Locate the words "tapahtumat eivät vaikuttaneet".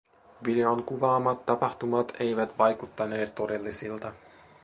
1.45-3.35